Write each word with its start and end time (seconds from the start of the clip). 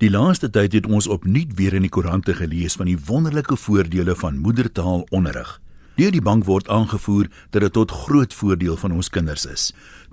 Die 0.00 0.08
laaste 0.08 0.48
tyd 0.48 0.72
het 0.72 0.86
ons 0.88 1.04
opnuut 1.12 1.50
weer 1.58 1.74
in 1.76 1.84
die 1.84 1.90
koerante 1.92 2.32
gelees 2.32 2.78
van 2.80 2.88
die 2.88 2.96
wonderlike 2.96 3.56
voordele 3.60 4.14
van 4.16 4.38
moedertaalonderrig. 4.40 5.50
Deur 5.98 6.14
die 6.14 6.22
bank 6.24 6.46
word 6.48 6.70
aangevoer 6.72 7.26
dat 7.52 7.66
dit 7.66 7.74
tot 7.76 7.92
groot 8.06 8.32
voordeel 8.32 8.78
van 8.80 8.94
ons 8.96 9.10
kinders 9.12 9.44
is. 9.44 9.66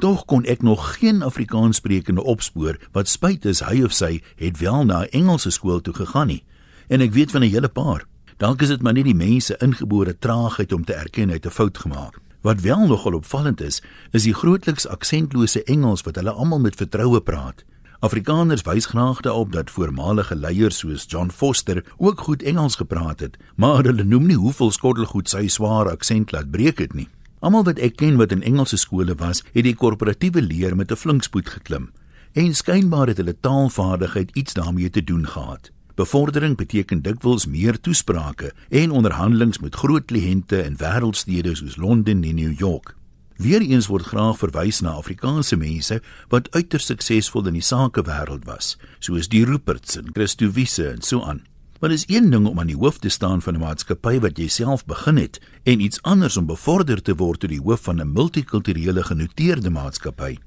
Tog 0.03 0.25
kon 0.27 0.43
ek 0.43 0.65
nog 0.67 0.97
geen 0.97 1.23
Afrikaanssprekende 1.23 2.19
opspoor 2.19 2.75
wat 2.91 3.07
spyt 3.07 3.47
is 3.47 3.63
hy 3.63 3.79
of 3.87 3.95
sy 3.95 4.17
het 4.35 4.59
wel 4.59 4.83
na 4.83 5.05
'n 5.05 5.23
Engelse 5.23 5.55
skool 5.55 5.79
toe 5.79 5.93
gegaan 5.93 6.27
nie. 6.27 6.43
En 6.89 7.01
ek 7.01 7.13
weet 7.15 7.31
van 7.31 7.41
'n 7.43 7.49
hele 7.55 7.69
paar. 7.69 8.03
Dalk 8.37 8.61
is 8.61 8.67
dit 8.67 8.81
maar 8.81 8.93
net 8.93 9.05
die 9.05 9.15
mense 9.15 9.55
ingebore 9.57 10.19
traagheid 10.19 10.73
om 10.73 10.83
te 10.83 10.93
erken 10.93 11.29
hy 11.29 11.39
het 11.39 11.45
'n 11.45 11.49
fout 11.59 11.77
gemaak. 11.77 12.19
Wat 12.41 12.61
wel 12.61 12.87
nogal 12.87 13.13
opvallend 13.13 13.61
is, 13.61 13.81
is 14.11 14.23
die 14.23 14.33
grootliks 14.33 14.87
aksentlose 14.87 15.63
Engels 15.63 16.01
wat 16.01 16.15
hulle 16.15 16.31
almal 16.31 16.59
met 16.59 16.75
vertroue 16.75 17.21
praat. 17.21 17.63
Afrikaners 17.99 18.61
wys 18.61 18.85
graag 18.85 19.23
daarop 19.25 19.51
dat 19.51 19.71
voormalige 19.73 20.35
leiers 20.35 20.77
soos 20.77 21.05
John 21.09 21.31
Foster 21.33 21.83
ook 21.97 22.19
goed 22.21 22.43
Engels 22.43 22.75
gepraat 22.75 23.19
het, 23.19 23.37
maar 23.55 23.83
hulle 23.83 24.03
noem 24.03 24.27
nie 24.29 24.35
hoeveel 24.37 24.69
skottelgoed 24.71 25.29
sy 25.29 25.47
swaar 25.49 25.89
aksent 25.89 26.31
laat 26.31 26.51
breek 26.53 26.77
het 26.77 26.93
nie. 26.93 27.07
Almal 27.41 27.65
wat 27.65 27.81
ek 27.81 27.95
ken 27.97 28.19
wat 28.21 28.35
in 28.35 28.43
Engelse 28.45 28.77
skole 28.77 29.15
was, 29.17 29.41
het 29.53 29.65
die 29.65 29.73
korporatiewe 29.73 30.41
leer 30.41 30.75
met 30.75 30.91
'n 30.91 30.95
flinkspoed 30.95 31.49
geklim. 31.49 31.89
En 32.33 32.53
skynbaar 32.53 33.07
het 33.07 33.17
hulle 33.17 33.39
taalvaardigheid 33.39 34.29
iets 34.33 34.53
daarmee 34.53 34.89
te 34.89 35.03
doen 35.03 35.27
gehad. 35.27 35.71
Bevordering 35.95 36.57
beteken 36.57 37.01
dikwels 37.01 37.45
meer 37.45 37.79
toesprake 37.79 38.53
en 38.69 38.91
onderhandelinge 38.91 39.57
met 39.61 39.75
groot 39.75 40.05
kliënte 40.05 40.63
in 40.65 40.77
wêreldstede 40.77 41.55
soos 41.55 41.75
Londen 41.75 42.23
en 42.23 42.35
New 42.35 42.59
York. 42.59 42.95
Weereens 43.37 43.85
word 43.85 44.07
graag 44.09 44.39
verwys 44.41 44.79
na 44.81 44.95
Afrikaanse 44.97 45.59
mense 45.61 45.99
wat 46.33 46.47
uiters 46.55 46.87
suksesvol 46.89 47.45
in 47.51 47.59
die 47.59 47.65
sakewêreld 47.65 48.47
was, 48.49 48.71
soos 48.97 49.29
die 49.29 49.43
Ruperts 49.45 49.99
en 49.99 50.09
Christo 50.15 50.49
Wiese 50.55 50.87
en 50.89 51.03
so 51.05 51.21
aan. 51.21 51.43
Maar 51.77 51.93
is 51.93 52.07
een 52.09 52.31
ding 52.33 52.47
om 52.49 52.57
aan 52.59 52.71
die 52.71 52.79
hoof 52.79 52.97
te 52.97 53.09
staan 53.13 53.41
van 53.41 53.53
'n 53.53 53.59
maatskappy 53.59 54.19
wat 54.19 54.37
jy 54.37 54.47
self 54.47 54.85
begin 54.85 55.17
het 55.17 55.39
en 55.63 55.79
iets 55.79 56.01
anders 56.01 56.37
om 56.37 56.45
bevorder 56.45 57.01
te 57.01 57.15
word 57.15 57.39
tot 57.39 57.49
die 57.49 57.61
hoof 57.61 57.81
van 57.81 58.01
'n 58.01 58.11
multikulturele 58.11 59.03
genoteerde 59.03 59.69
maatskappy. 59.69 60.37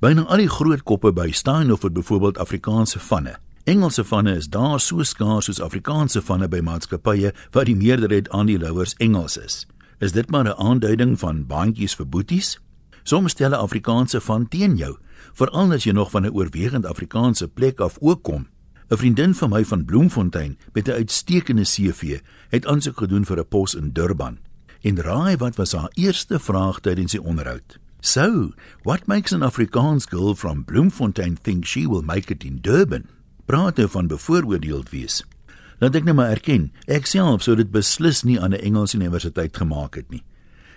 Byna 0.00 0.22
al 0.22 0.36
die 0.36 0.48
groot 0.48 0.82
koppe 0.82 1.12
by 1.12 1.30
Steinhoff 1.30 1.82
het 1.82 1.92
byvoorbeeld 1.92 2.38
Afrikaanse 2.38 2.98
vanne. 2.98 3.38
Engelse 3.64 4.04
vanne 4.04 4.36
is 4.36 4.48
daar 4.48 4.80
so 4.80 5.02
skaars 5.02 5.44
soos 5.44 5.60
Afrikaanse 5.60 6.22
vanne 6.22 6.48
by 6.48 6.60
maatskappye 6.60 7.34
wat 7.50 7.66
die 7.66 7.76
meerderheid 7.76 8.28
aandeelhouers 8.28 8.94
Engels 8.98 9.36
is. 9.36 9.66
Is 10.00 10.12
dit 10.12 10.30
maar 10.30 10.44
'n 10.44 10.60
aanduiding 10.68 11.18
van 11.18 11.46
bandjies 11.46 11.94
vir 11.94 12.08
boeties? 12.08 12.60
Soms 13.02 13.30
stel 13.30 13.50
'n 13.50 13.62
Afrikaanse 13.66 14.20
van 14.20 14.48
teen 14.48 14.76
jou, 14.76 14.96
veral 15.32 15.72
as 15.72 15.84
jy 15.84 15.92
nog 15.92 16.10
van 16.10 16.24
'n 16.24 16.32
oorwegend 16.32 16.86
Afrikaanse 16.86 17.48
plek 17.48 17.80
af 17.80 17.98
ook 18.00 18.22
kom. 18.22 18.46
'n 18.88 18.96
Vriendin 18.96 19.34
van 19.34 19.50
my 19.50 19.64
van 19.64 19.84
Bloemfontein 19.84 20.58
met 20.72 20.88
'n 20.88 20.90
uitstekende 20.90 21.62
CV 21.62 22.20
het 22.48 22.66
aansoek 22.66 22.98
gedoen 22.98 23.24
vir 23.24 23.38
'n 23.38 23.48
pos 23.48 23.74
in 23.74 23.92
Durban. 23.92 24.38
En 24.80 25.00
raai 25.00 25.36
wat 25.36 25.56
was 25.56 25.72
haar 25.72 25.90
eerste 25.92 26.38
vraag 26.38 26.80
tydens 26.80 27.12
die 27.12 27.22
onderhoud? 27.22 27.78
So, 28.00 28.52
what 28.82 29.06
makes 29.06 29.32
an 29.32 29.42
Afrikaans 29.42 30.06
girl 30.08 30.34
from 30.34 30.64
Bloemfontein 30.64 31.38
think 31.42 31.66
she 31.66 31.88
will 31.88 32.02
make 32.02 32.32
it 32.32 32.44
in 32.44 32.58
Durban? 32.60 33.04
Praat 33.44 33.76
nou 33.76 33.88
van 33.88 34.06
bevooroordeeld 34.06 34.90
wees. 34.90 35.24
Laat 35.80 35.94
ek 35.96 36.04
net 36.04 36.14
maar 36.14 36.28
erken, 36.28 36.66
ek 36.92 37.06
self 37.08 37.46
sou 37.46 37.54
dit 37.56 37.70
beslis 37.72 38.20
nie 38.22 38.36
aan 38.36 38.52
'n 38.52 38.60
Engelse 38.60 38.96
universiteit 39.00 39.56
gemaak 39.56 39.94
het 39.96 40.10
nie. 40.10 40.22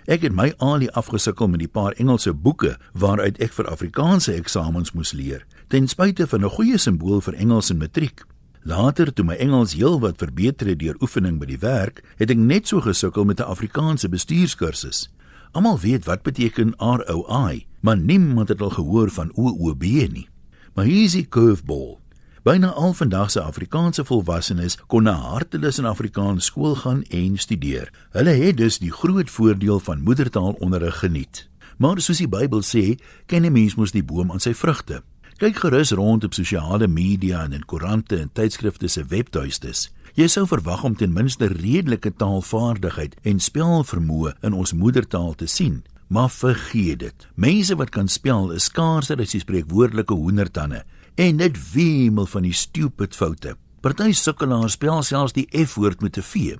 Ek 0.08 0.22
het 0.22 0.32
my 0.32 0.54
alie 0.58 0.90
afgesukkel 0.90 1.48
met 1.48 1.60
die 1.60 1.68
paar 1.68 1.92
Engelse 1.92 2.32
boeke 2.32 2.78
waaruit 2.92 3.38
ek 3.38 3.52
vir 3.52 3.68
Afrikaanse 3.68 4.32
eksamens 4.32 4.92
moes 4.92 5.12
leer, 5.12 5.44
ten 5.68 5.88
spyte 5.88 6.26
van 6.26 6.44
'n 6.44 6.50
goeie 6.50 6.78
simbool 6.78 7.20
vir 7.20 7.34
Engels 7.34 7.70
in 7.70 7.78
matriek. 7.78 8.24
Later, 8.62 9.12
toe 9.12 9.24
my 9.24 9.34
Engels 9.34 9.74
heelwat 9.74 10.16
verbeter 10.18 10.66
het 10.66 10.78
deur 10.78 10.96
oefening 11.00 11.38
by 11.38 11.46
die 11.46 11.58
werk, 11.58 12.02
het 12.16 12.30
ek 12.30 12.38
net 12.38 12.68
so 12.68 12.80
gesukkel 12.80 13.24
met 13.24 13.40
'n 13.40 13.44
Afrikaanse 13.44 14.08
bestuurskursus. 14.08 15.10
Almal 15.52 15.78
weet 15.78 16.04
wat 16.04 16.22
beteken 16.22 16.74
ROI, 16.78 17.66
maar 17.80 17.96
niemand 17.96 18.48
het 18.48 18.60
al 18.60 18.70
gehoor 18.70 19.10
van 19.10 19.32
OOB 19.34 19.82
nie. 19.82 20.28
Maar 20.74 20.84
hier 20.84 21.04
is 21.04 21.12
die 21.12 21.28
curveball. 21.28 22.03
Byna 22.44 22.74
al 22.76 22.92
vandag 22.92 23.30
se 23.30 23.40
Afrikaanse 23.40 24.02
volwassenes 24.04 24.74
kon 24.86 25.06
na 25.08 25.14
hartelus 25.16 25.78
in 25.80 25.86
Afrikaans 25.88 26.50
skool 26.50 26.74
gaan 26.76 26.98
en 27.08 27.38
studeer. 27.40 27.88
Hulle 28.12 28.34
het 28.36 28.58
dus 28.58 28.76
die 28.82 28.90
groot 28.92 29.30
voordeel 29.32 29.80
van 29.80 30.02
moedertaalonderrig 30.04 30.98
geniet. 30.98 31.48
Maar 31.80 32.02
soos 32.04 32.20
die 32.20 32.28
Bybel 32.28 32.60
sê, 32.60 33.00
ken 33.26 33.46
'n 33.46 33.52
mens 33.52 33.74
mos 33.74 33.96
die 33.96 34.04
boom 34.04 34.30
aan 34.30 34.44
sy 34.44 34.52
vrugte. 34.54 35.02
Kyk 35.36 35.56
gerus 35.56 35.90
rond 35.90 36.24
op 36.24 36.34
sosiale 36.34 36.86
media 36.86 37.44
en 37.44 37.52
in 37.52 37.64
koerante 37.64 38.20
en 38.20 38.30
tydskrifte 38.32 38.88
se 38.88 39.04
webtuistes. 39.04 39.90
Jy 40.14 40.26
sou 40.26 40.46
verwag 40.46 40.84
om 40.84 40.96
ten 40.96 41.12
minste 41.12 41.46
redelike 41.46 42.12
taalvaardigheid 42.16 43.16
en 43.22 43.40
spelvermoë 43.40 44.32
in 44.42 44.52
ons 44.52 44.72
moedertaal 44.72 45.34
te 45.34 45.46
sien. 45.46 45.84
Maar 46.08 46.30
vergeet 46.30 46.98
dit. 46.98 47.28
Mense 47.34 47.76
wat 47.76 47.90
kan 47.90 48.08
spel 48.08 48.50
is 48.50 48.64
skaarser 48.64 49.20
as 49.20 49.30
die 49.30 49.40
spreekwoordelike 49.40 50.14
hoendertande 50.14 50.84
en 51.14 51.36
dit 51.36 51.58
wemel 51.72 52.26
van 52.26 52.42
die 52.42 52.54
stupid 52.54 53.14
foute. 53.14 53.54
Party 53.80 54.12
sukkelaars 54.16 54.74
spel 54.78 55.02
selfs 55.02 55.34
die 55.36 55.46
F-woord 55.64 56.00
met 56.00 56.16
'n 56.18 56.22
V. 56.22 56.56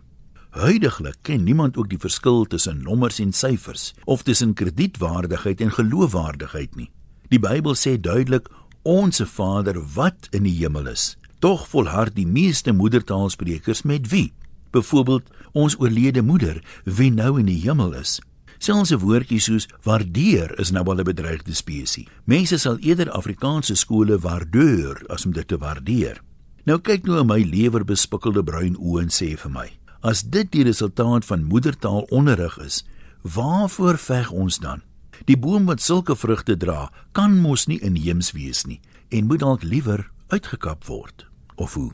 Huidiglik 0.50 1.16
ken 1.22 1.44
niemand 1.44 1.76
ook 1.76 1.88
die 1.88 1.98
verskil 1.98 2.44
tussen 2.44 2.82
nommers 2.82 3.18
en 3.18 3.32
syfers 3.32 3.94
of 4.04 4.22
tussen 4.22 4.54
kredietwaardigheid 4.54 5.60
en 5.60 5.70
geloofwaardigheid 5.70 6.76
nie. 6.76 6.90
Die 7.28 7.38
Bybel 7.38 7.74
sê 7.74 8.00
duidelik: 8.00 8.48
"Onse 8.82 9.26
Vader 9.26 9.82
wat 9.94 10.28
in 10.30 10.42
die 10.42 10.56
hemel 10.58 10.86
is." 10.86 11.16
Tog 11.38 11.68
volhard 11.68 12.14
die 12.14 12.26
meeste 12.26 12.72
moedertaalsprekers 12.72 13.82
met 13.82 14.08
wie? 14.08 14.32
Byvoorbeeld 14.70 15.30
ons 15.52 15.78
oorlede 15.78 16.22
moeder, 16.22 16.62
wie 16.84 17.10
nou 17.10 17.38
in 17.38 17.46
die 17.46 17.60
hemel 17.60 17.92
is. 17.92 18.20
Selfs 18.64 18.94
'n 18.94 18.98
woordjie 18.98 19.40
soos 19.44 19.66
waardeer 19.84 20.58
is 20.58 20.70
nou 20.72 20.84
al 20.88 21.00
'n 21.00 21.04
bedreigde 21.04 21.54
spesies. 21.54 22.08
Mense 22.24 22.56
sal 22.58 22.78
eerder 22.78 23.10
Afrikaanse 23.10 23.74
skole 23.74 24.18
waardeer 24.18 25.04
as 25.08 25.26
om 25.26 25.32
dit 25.32 25.48
te 25.48 25.58
waardeer. 25.58 26.22
Nou 26.64 26.78
kyk 26.78 27.04
nou 27.04 27.20
in 27.20 27.26
my 27.26 27.42
lewerbespikkelde 27.42 28.44
bruin 28.44 28.76
oë 28.76 29.00
en 29.02 29.10
sê 29.10 29.36
vir 29.36 29.50
my: 29.50 29.68
As 30.00 30.22
dit 30.22 30.52
die 30.52 30.64
resultaat 30.64 31.24
van 31.24 31.44
moedertaalonderrig 31.44 32.58
is, 32.58 32.86
waarvoor 33.22 33.98
veg 33.98 34.30
ons 34.30 34.58
dan? 34.58 34.82
Die 35.24 35.36
boom 35.36 35.66
wat 35.66 35.82
sulke 35.82 36.16
vrugte 36.16 36.56
dra, 36.56 36.90
kan 37.12 37.40
mos 37.40 37.66
nie 37.66 37.80
inheems 37.80 38.32
wees 38.32 38.64
nie 38.64 38.80
en 39.08 39.26
moet 39.26 39.40
dalk 39.40 39.62
liewer 39.62 40.10
uitgekap 40.28 40.84
word. 40.84 41.26
Of 41.56 41.74
hoe? 41.74 41.92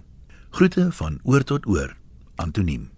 Groete 0.50 0.92
van 0.92 1.18
oor 1.22 1.42
tot 1.42 1.66
oor. 1.66 1.96
Antoniem 2.36 2.90